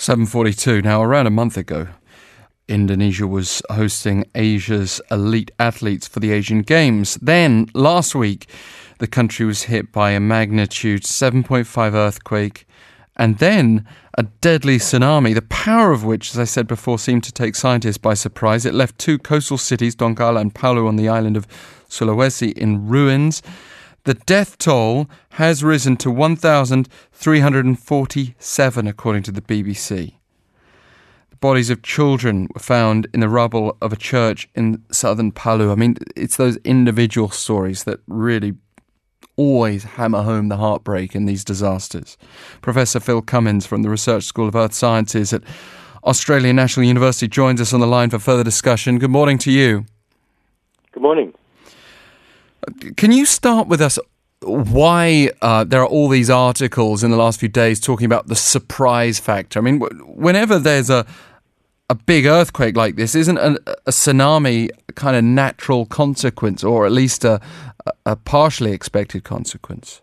[0.00, 0.80] 742.
[0.80, 1.88] Now, around a month ago,
[2.68, 7.18] Indonesia was hosting Asia's elite athletes for the Asian Games.
[7.20, 8.48] Then, last week,
[8.98, 12.66] the country was hit by a magnitude 7.5 earthquake
[13.16, 13.86] and then
[14.16, 17.98] a deadly tsunami, the power of which, as I said before, seemed to take scientists
[17.98, 18.64] by surprise.
[18.64, 21.46] It left two coastal cities, Donggala and Palu, on the island of
[21.90, 23.42] Sulawesi in ruins.
[24.04, 30.14] The death toll has risen to 1,347, according to the BBC.
[31.28, 35.70] The bodies of children were found in the rubble of a church in southern Palu.
[35.70, 38.54] I mean, it's those individual stories that really
[39.36, 42.16] always hammer home the heartbreak in these disasters.
[42.62, 45.42] Professor Phil Cummins from the Research School of Earth Sciences at
[46.04, 48.98] Australian National University joins us on the line for further discussion.
[48.98, 49.84] Good morning to you.
[50.92, 51.34] Good morning.
[52.96, 53.98] Can you start with us
[54.42, 58.36] why uh, there are all these articles in the last few days talking about the
[58.36, 59.58] surprise factor?
[59.58, 61.06] I mean, whenever there's a
[61.90, 66.92] a big earthquake like this, isn't a, a tsunami kind of natural consequence, or at
[66.92, 67.40] least a,
[68.06, 70.00] a partially expected consequence?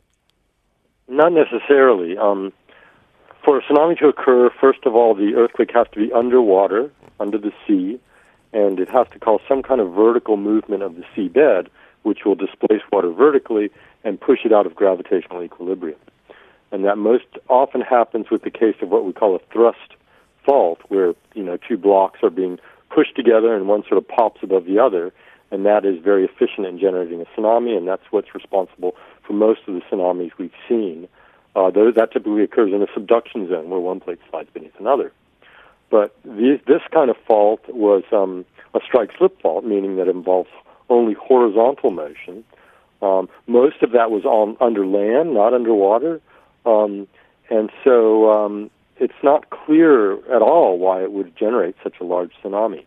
[1.07, 2.17] Not necessarily.
[2.17, 2.51] Um,
[3.45, 7.37] for a tsunami to occur, first of all, the earthquake has to be underwater, under
[7.37, 7.97] the sea,
[8.51, 11.69] and it has to cause some kind of vertical movement of the seabed
[12.07, 13.69] which will displace water vertically
[14.05, 15.99] and push it out of gravitational equilibrium.
[16.71, 19.95] And that most often happens with the case of what we call a thrust
[20.45, 24.41] fault, where you know two blocks are being pushed together and one sort of pops
[24.41, 25.11] above the other,
[25.51, 29.59] and that is very efficient in generating a tsunami, and that's what's responsible for most
[29.67, 31.09] of the tsunamis we've seen.
[31.55, 35.11] Uh, that typically occurs in a subduction zone where one plate slides beneath another.
[35.89, 40.15] But these, this kind of fault was um, a strike slip fault, meaning that it
[40.15, 40.49] involves
[40.89, 42.43] only horizontal motion.
[43.01, 46.19] Um, most of that was on under land, not underwater,
[46.65, 47.07] um,
[47.49, 52.31] and so um, it's not clear at all why it would generate such a large
[52.43, 52.85] tsunami.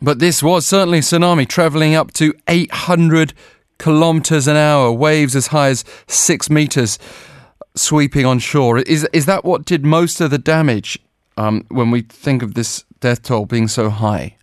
[0.00, 3.34] But this was certainly a tsunami traveling up to 800
[3.78, 6.98] kilometers an hour, waves as high as six meters
[7.76, 8.78] sweeping on shore.
[8.78, 10.98] Is, is that what did most of the damage
[11.36, 14.36] um, when we think of this death toll being so high?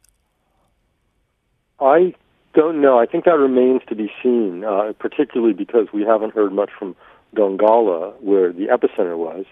[1.81, 2.13] I
[2.53, 2.99] don't know.
[2.99, 6.95] I think that remains to be seen, uh, particularly because we haven't heard much from
[7.35, 9.45] Donggala, where the epicenter was.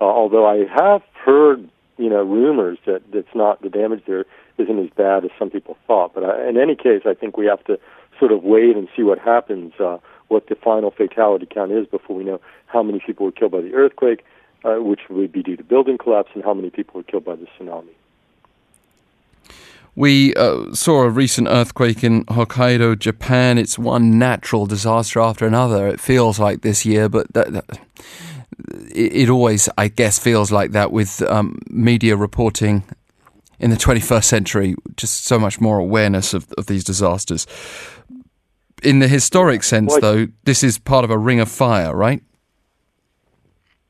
[0.00, 4.24] Uh, although I have heard, you know, rumors that it's not the damage there
[4.58, 6.14] isn't as bad as some people thought.
[6.14, 7.78] But I, in any case, I think we have to
[8.18, 9.98] sort of wait and see what happens, uh,
[10.28, 13.60] what the final fatality count is before we know how many people were killed by
[13.60, 14.24] the earthquake,
[14.64, 17.34] uh, which would be due to building collapse, and how many people were killed by
[17.34, 17.94] the tsunami.
[19.94, 23.58] We uh, saw a recent earthquake in Hokkaido, Japan.
[23.58, 25.86] It's one natural disaster after another.
[25.86, 27.78] It feels like this year, but that, that,
[28.94, 32.84] it, it, always, I guess, feels like that with um, media reporting
[33.60, 34.74] in the 21st century.
[34.96, 37.46] Just so much more awareness of, of these disasters.
[38.82, 42.22] In the historic sense, though, this is part of a ring of fire, right?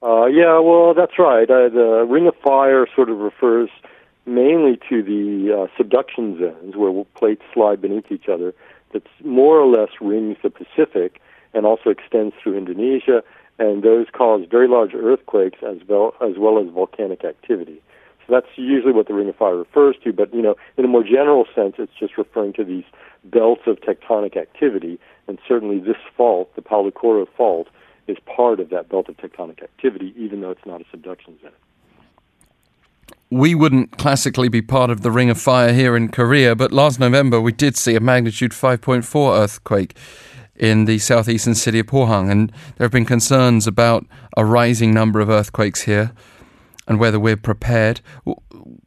[0.02, 1.48] Uh, yeah, well, that's right.
[1.48, 3.70] Uh, the ring of fire sort of refers
[4.27, 8.55] mainly to the uh, subduction zones where plates slide beneath each other
[8.93, 11.21] that more or less rings the Pacific
[11.55, 13.22] and also extends through Indonesia,
[13.59, 17.82] and those cause very large earthquakes as well as well as volcanic activity.
[18.27, 20.88] So that's usually what the Ring of Fire refers to, but you know, in a
[20.88, 22.84] more general sense, it's just referring to these
[23.25, 27.69] belts of tectonic activity, and certainly this fault, the Palu Koro fault,
[28.06, 31.53] is part of that belt of tectonic activity, even though it's not a subduction zone
[33.32, 37.00] we wouldn't classically be part of the Ring of Fire here in Korea, but last
[37.00, 39.97] November we did see a magnitude 5.4 earthquake
[40.54, 44.04] in the southeastern city of Pohang, and there have been concerns about
[44.37, 46.12] a rising number of earthquakes here
[46.87, 48.03] and whether we're prepared.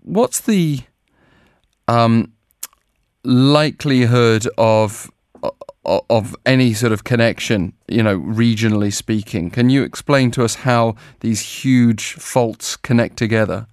[0.03, 0.81] What's the
[1.87, 2.31] um,
[3.23, 5.11] likelihood of
[5.83, 9.49] of any sort of connection, you know, regionally speaking?
[9.49, 13.67] Can you explain to us how these huge faults connect together?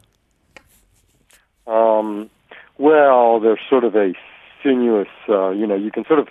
[1.66, 2.30] Um,
[2.78, 4.12] well, there's sort of a
[4.62, 6.28] sinuous, uh, you know, you can sort of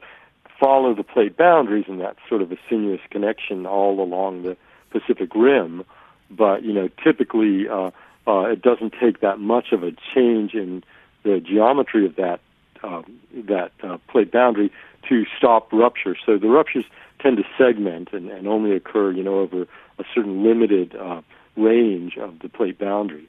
[0.59, 4.57] follow the plate boundaries, and that's sort of a sinuous connection all along the
[4.91, 5.83] Pacific Rim.
[6.29, 7.91] But you know, typically, uh,
[8.27, 10.83] uh, it doesn't take that much of a change in
[11.23, 12.39] the geometry of that
[12.83, 13.01] uh,
[13.33, 14.71] that uh, plate boundary
[15.09, 16.15] to stop rupture.
[16.25, 16.85] So the ruptures
[17.19, 19.63] tend to segment and, and only occur, you know, over
[19.99, 21.21] a certain limited uh,
[21.55, 23.27] range of the plate boundary.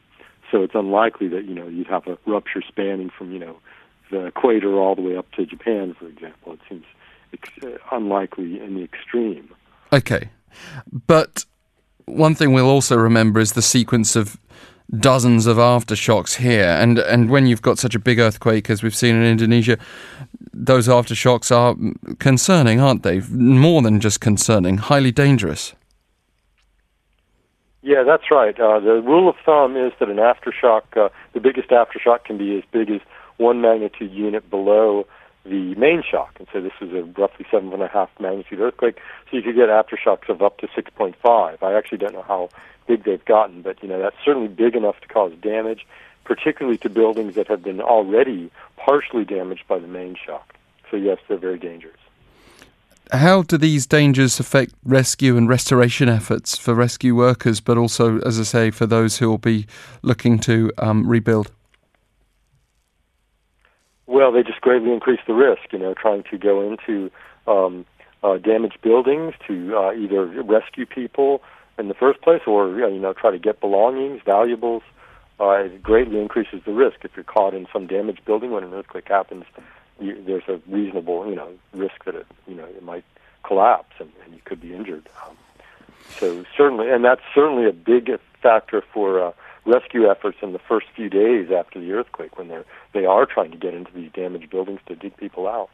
[0.53, 3.57] So it's unlikely that you know you'd have a rupture spanning from you know
[4.11, 6.53] the equator all the way up to Japan, for example.
[6.53, 6.85] It seems
[7.33, 9.49] ex- uh, unlikely in the extreme.
[9.93, 10.29] Okay,
[11.07, 11.45] but
[12.05, 14.37] one thing we'll also remember is the sequence of
[14.99, 16.69] dozens of aftershocks here.
[16.69, 19.79] And, and when you've got such a big earthquake as we've seen in Indonesia,
[20.53, 21.77] those aftershocks are
[22.17, 23.21] concerning, aren't they?
[23.21, 25.75] More than just concerning, highly dangerous.
[27.83, 28.59] Yeah, that's right.
[28.59, 32.57] Uh, the rule of thumb is that an aftershock, uh, the biggest aftershock can be
[32.57, 33.01] as big as
[33.39, 35.07] one magnitude unit below
[35.45, 36.37] the main shock.
[36.39, 38.99] And so this is a roughly seven and a half magnitude earthquake.
[39.29, 41.63] So you could get aftershocks of up to 6.5.
[41.63, 42.51] I actually don't know how
[42.87, 45.87] big they've gotten, but you know that's certainly big enough to cause damage,
[46.25, 50.55] particularly to buildings that have been already partially damaged by the main shock.
[50.91, 52.02] So yes, they're very dangerous.
[53.13, 58.41] How do these dangers affect rescue and restoration efforts for rescue workers, but also, as
[58.41, 59.67] I say, for those who will be
[60.01, 61.53] looking to um, rebuild?
[64.07, 65.73] Well, they just greatly increase the risk.
[65.73, 67.11] You know, trying to go into
[67.47, 67.85] um,
[68.23, 71.43] uh, damaged buildings to uh, either rescue people
[71.79, 74.83] in the first place, or you know, try to get belongings, valuables.
[75.39, 78.73] Uh, it greatly increases the risk if you're caught in some damaged building when an
[78.73, 79.45] earthquake happens.
[80.01, 83.05] You, there's a reasonable, you know, risk that it, you know, it might
[83.45, 85.09] collapse and, and you could be injured.
[85.27, 85.37] Um,
[86.19, 88.11] so certainly, and that's certainly a big
[88.43, 89.33] factor for uh,
[89.65, 93.51] rescue efforts in the first few days after the earthquake when they're they are trying
[93.51, 95.71] to get into these damaged buildings to dig people out.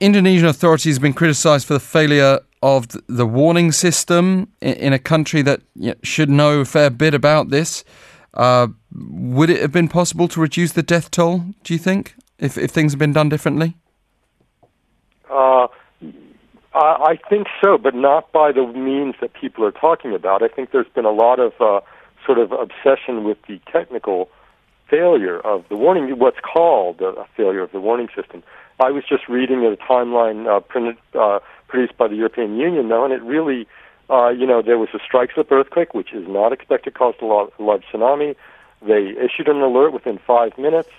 [0.00, 5.40] Indonesian authorities have been criticized for the failure of the warning system in a country
[5.42, 5.62] that
[6.02, 7.84] should know a fair bit about this.
[8.36, 12.56] Uh, would it have been possible to reduce the death toll, do you think, if,
[12.58, 13.76] if things had been done differently?
[16.76, 20.42] Uh, I think so, but not by the means that people are talking about.
[20.42, 21.80] I think there's been a lot of uh,
[22.26, 24.28] sort of obsession with the technical
[24.90, 28.42] failure of the warning, what's called a failure of the warning system.
[28.78, 33.04] I was just reading a timeline uh, printed, uh, produced by the European Union, though,
[33.04, 33.66] and it really,
[34.10, 37.14] uh, you know, there was a strike slip earthquake, which is not expected to cause
[37.20, 38.36] a large tsunami.
[38.82, 40.90] They issued an alert within five minutes.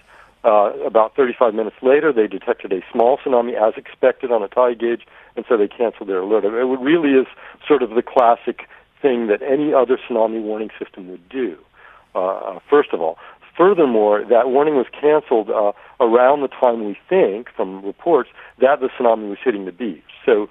[0.44, 4.80] Uh, about 35 minutes later, they detected a small tsunami as expected on a tide
[4.80, 5.06] gauge,
[5.36, 6.46] and so they canceled their alert.
[6.46, 7.28] It really is
[7.68, 8.68] sort of the classic
[9.02, 11.58] thing that any other tsunami warning system would do.
[12.16, 13.18] Uh, uh first of all,
[13.58, 18.88] Furthermore, that warning was canceled uh, around the time we think, from reports, that the
[18.88, 20.04] tsunami was hitting the beach.
[20.24, 20.48] So,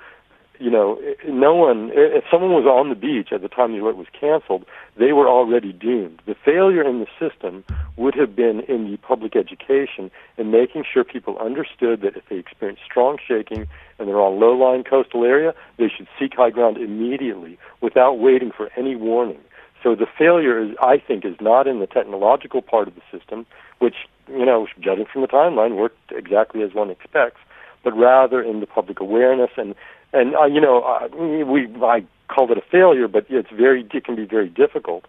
[0.58, 3.96] you know, no one, if someone was on the beach at the time the alert
[3.96, 4.64] was canceled,
[4.98, 6.20] they were already doomed.
[6.26, 7.64] The failure in the system
[7.96, 12.36] would have been in the public education and making sure people understood that if they
[12.36, 13.66] experienced strong shaking
[13.98, 18.70] and they're on low-lying coastal area, they should seek high ground immediately without waiting for
[18.76, 19.40] any warning.
[19.82, 23.46] So the failure, is, I think, is not in the technological part of the system,
[23.78, 23.94] which,
[24.28, 27.40] you know, judging from the timeline, worked exactly as one expects,
[27.86, 29.74] but rather in the public awareness and
[30.12, 34.04] and uh, you know, uh, we I called it a failure, but it's very it
[34.04, 35.04] can be very difficult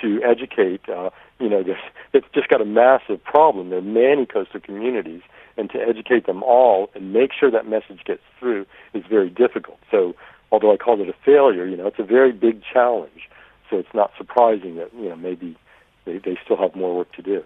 [0.00, 0.88] to educate.
[0.88, 1.10] Uh,
[1.40, 1.78] you know, this
[2.12, 3.70] it's just got a massive problem.
[3.70, 5.22] There are many coastal communities,
[5.56, 9.78] and to educate them all and make sure that message gets through is very difficult.
[9.90, 10.14] So,
[10.52, 13.28] although I called it a failure, you know, it's a very big challenge
[13.70, 15.56] so it's not surprising that you know maybe
[16.04, 17.42] they, they still have more work to do.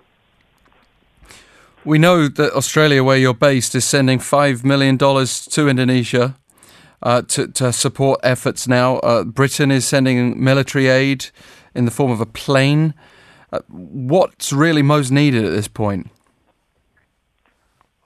[1.86, 6.34] We know that Australia, where you're based, is sending five million dollars to Indonesia
[7.02, 8.96] uh, to, to support efforts now.
[9.00, 11.26] Uh, Britain is sending military aid
[11.74, 12.94] in the form of a plane.
[13.52, 16.10] Uh, what's really most needed at this point?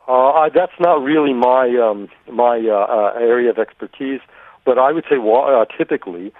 [0.08, 4.20] Uh, that's not really my um, my uh, uh, area of expertise,
[4.64, 6.32] but I would say wa- typically,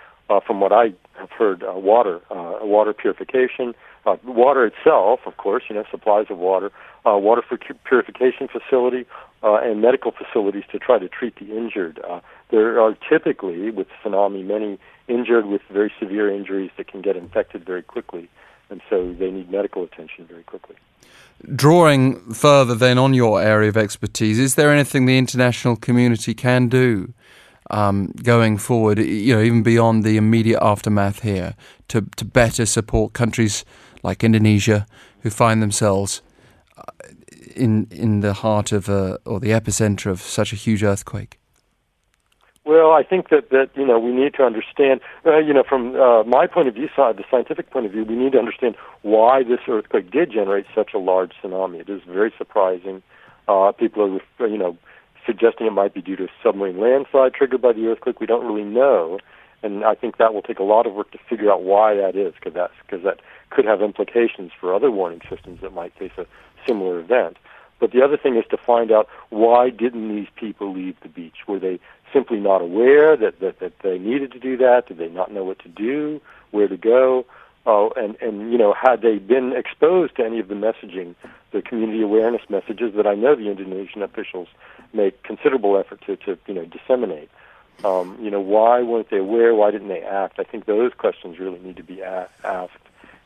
[0.45, 3.75] from what I have heard water, water purification,
[4.09, 6.73] uh, water itself, of course, you know, supplies of water,
[7.07, 9.07] uh, water for purification facility,
[9.43, 12.01] uh, and medical facilities to try to treat the injured.
[12.09, 17.17] Uh, there are typically, with tsunami, many injured with very severe injuries that can get
[17.17, 18.29] infected very quickly,
[18.71, 20.77] and so they need medical attention very quickly.
[21.55, 26.69] Drawing further then on your area of expertise, is there anything the international community can
[26.69, 27.15] do
[27.71, 31.55] um, going forward, you know, even beyond the immediate aftermath here,
[31.89, 33.65] to, to better support countries
[34.03, 34.87] like Indonesia
[35.21, 36.23] who find themselves
[36.77, 36.83] uh,
[37.55, 41.39] in in the heart of a, or the epicenter of such a huge earthquake?
[42.69, 45.97] Well, I think that that you know we need to understand, uh, you know, from
[45.97, 48.77] uh, my point of view, side, the scientific point of view, we need to understand
[49.01, 51.81] why this earthquake did generate such a large tsunami.
[51.81, 53.03] It is very surprising.
[53.49, 54.77] Uh, people are, you know,
[55.25, 58.21] suggesting it might be due to a submarine landslide triggered by the earthquake.
[58.21, 59.19] We don't really know,
[59.63, 62.17] and I think that will take a lot of work to figure out why that
[62.17, 66.13] is, because that's because that could have implications for other warning systems that might face
[66.19, 66.27] a
[66.67, 67.37] similar event.
[67.81, 71.47] But the other thing is to find out why didn't these people leave the beach?
[71.47, 71.79] Were they
[72.13, 74.89] simply not aware that, that, that they needed to do that?
[74.89, 77.25] Did they not know what to do, where to go?
[77.69, 81.15] uh, and and you know, had they been exposed to any of the messaging,
[81.53, 84.49] the community awareness messages that I know the Indonesian officials
[84.95, 87.31] make considerable effort to to you know disseminate.
[87.85, 89.55] Um, you know, why weren't they aware?
[89.55, 90.41] Why didn't they act?
[90.41, 92.73] I think those questions really need to be a- asked,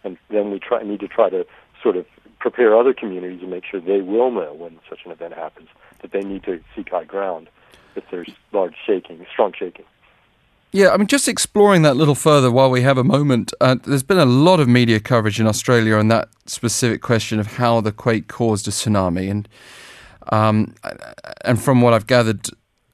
[0.05, 1.47] and then we try need to try to
[1.83, 2.07] sort of
[2.39, 5.69] prepare other communities and make sure they will know when such an event happens
[6.01, 7.49] that they need to seek high ground
[7.95, 9.85] if there's large shaking, strong shaking.
[10.73, 13.53] Yeah, I mean, just exploring that a little further while we have a moment.
[13.61, 17.47] Uh, there's been a lot of media coverage in Australia on that specific question of
[17.47, 19.49] how the quake caused a tsunami, and
[20.31, 20.75] um,
[21.45, 22.49] and from what I've gathered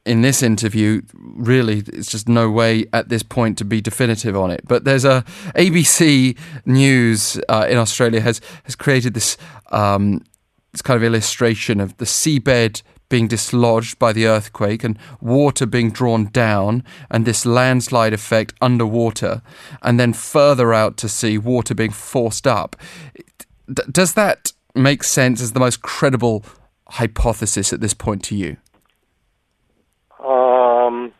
[0.09, 4.51] in this interview, really, it's just no way at this point to be definitive on
[4.51, 4.63] it.
[4.67, 5.23] But there's a
[5.55, 9.37] ABC News uh, in Australia has has created this
[9.71, 10.25] um,
[10.73, 15.91] this kind of illustration of the seabed being dislodged by the earthquake and water being
[15.91, 19.43] drawn down and this landslide effect underwater
[19.83, 22.77] and then further out to sea water being forced up
[23.73, 26.45] D- does that make sense as the most credible
[26.89, 28.59] hypothesis at this point to you
[30.23, 31.13] um,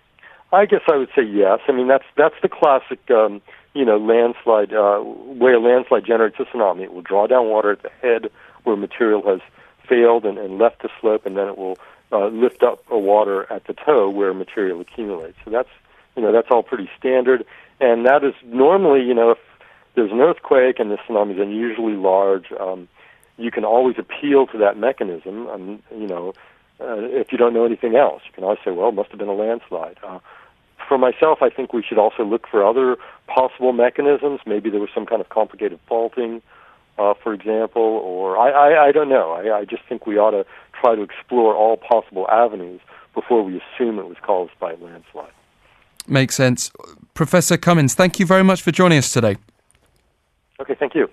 [0.53, 1.61] I guess I would say yes.
[1.69, 3.43] I mean that's that's the classic um,
[3.75, 6.83] you know landslide uh, way a landslide generates a tsunami.
[6.83, 8.31] It will draw down water at the head
[8.65, 9.41] where material has
[9.89, 11.79] failed and, and left the slope, and then it will
[12.13, 15.37] uh, lift up a water at the toe where material accumulates.
[15.45, 15.69] So that's
[16.17, 17.45] you know that's all pretty standard,
[17.81, 19.39] and that is normally you know if
[19.95, 22.89] there's an earthquake and the tsunami is unusually large, um,
[23.37, 25.47] you can always appeal to that mechanism.
[25.49, 26.33] Um, you know,
[26.81, 29.19] uh, if you don't know anything else, you can always say, well, it must have
[29.19, 29.99] been a landslide.
[30.03, 30.19] Uh,
[30.89, 34.41] for myself, I think we should also look for other possible mechanisms.
[34.47, 36.41] Maybe there was some kind of complicated faulting
[36.99, 39.31] uh, for example, or I, I, I don't know.
[39.33, 40.45] I, I just think we ought to
[40.81, 42.81] try to explore all possible avenues
[43.15, 45.33] before we assume it was caused by a landslide.
[46.07, 46.71] Makes sense.
[47.15, 49.37] Professor Cummins, thank you very much for joining us today.
[50.61, 51.09] Okay, thank you.